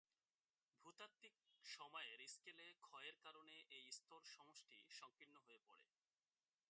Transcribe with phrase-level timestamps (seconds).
[0.79, 1.35] ভূতাত্ত্বিক
[1.67, 5.85] সময়ের স্কেলে ক্ষয়ের কারণে এই স্তরসমষ্টি সংকীর্ণ হয়ে পড়ে।